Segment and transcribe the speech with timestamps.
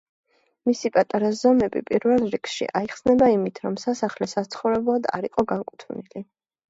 [0.69, 6.25] მისი პატარა ზომები, პირველ რიგში, აიხსნება იმით, რომ სასახლე საცხოვრებლად არ იყო განკუთვნილი.